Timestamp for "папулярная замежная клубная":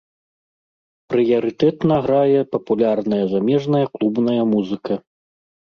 2.57-4.43